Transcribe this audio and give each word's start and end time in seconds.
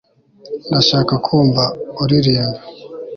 ndashaka 0.69 1.13
kumva 1.25 1.63
uririmba 2.01 2.59